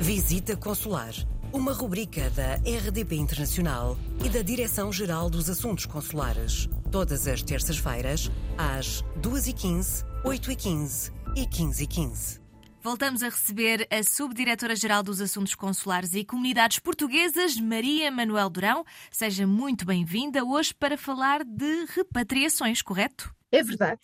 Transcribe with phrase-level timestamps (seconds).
[0.00, 1.14] Visita Consular,
[1.52, 6.68] uma rubrica da RDP Internacional e da Direção-Geral dos Assuntos Consulares.
[6.92, 12.40] Todas as terças-feiras, às 2h15, 8h15 e 15h15.
[12.82, 18.84] Voltamos a receber a Subdiretora-Geral dos Assuntos Consulares e Comunidades Portuguesas, Maria Manuel Durão.
[19.10, 23.34] Seja muito bem-vinda hoje para falar de repatriações, correto?
[23.50, 24.02] É verdade.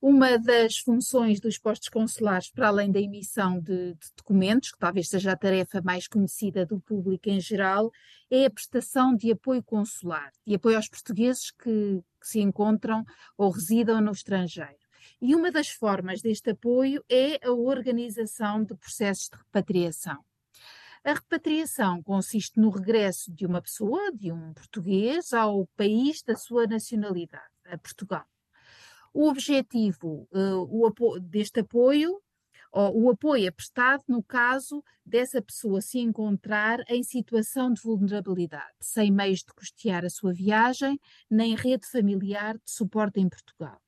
[0.00, 5.08] Uma das funções dos postos consulares, para além da emissão de, de, documentos, que talvez
[5.08, 7.90] seja a tarefa mais conhecida do público em geral,
[8.30, 13.04] é a prestação de apoio consular, de apoio aos portugueses que, que se encontram
[13.38, 14.76] ou residam no estrangeiro.
[15.20, 20.18] E uma das formas deste apoio é a organização de processos de repatriação.
[21.02, 26.66] A repatriação consiste no regresso de uma pessoa, de um português, ao país da sua
[26.66, 28.26] nacionalidade, a Portugal.
[29.18, 32.20] O objetivo uh, o apo deste apoio,
[32.70, 38.74] ou o apoio é prestado no caso dessa pessoa se encontrar em situação de vulnerabilidade,
[38.78, 41.00] sem meios de custear a sua viagem,
[41.30, 43.80] nem rede familiar de suporte em Portugal.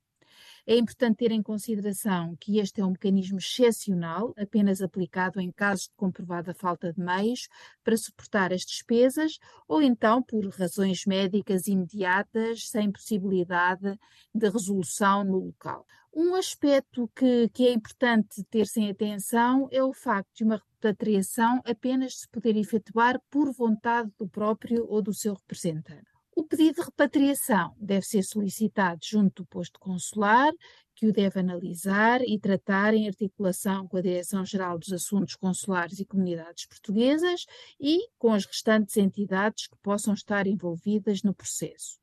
[0.70, 5.84] É importante ter em consideração que este é um mecanismo excepcional, apenas aplicado em casos
[5.84, 7.48] de comprovada falta de meios
[7.82, 13.98] para suportar as despesas ou então por razões médicas imediatas, sem possibilidade
[14.34, 15.86] de resolução no local.
[16.14, 22.20] Um aspecto que, que é importante ter-se atenção é o facto de uma repatriação apenas
[22.20, 26.07] se poder efetuar por vontade do próprio ou do seu representante.
[26.38, 30.52] O pedido de repatriação deve ser solicitado junto do posto consular,
[30.94, 36.04] que o deve analisar e tratar em articulação com a Direção-Geral dos Assuntos Consulares e
[36.04, 37.44] Comunidades Portuguesas
[37.80, 41.98] e com as restantes entidades que possam estar envolvidas no processo.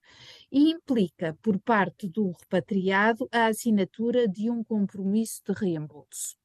[0.51, 6.35] E implica, por parte do repatriado, a assinatura de um compromisso de reembolso.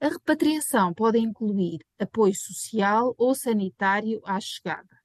[0.00, 5.01] A repatriação pode incluir apoio social ou sanitário à chegada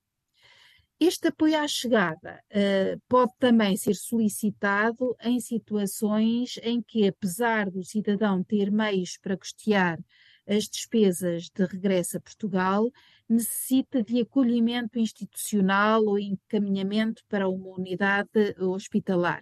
[0.99, 7.83] este apoio à chegada uh, pode também ser solicitado em situações em que, apesar do
[7.83, 9.99] cidadão ter meios para custear
[10.47, 12.89] as despesas de regresso a Portugal,
[13.29, 19.41] necessita de acolhimento institucional ou encaminhamento para uma unidade hospitalar,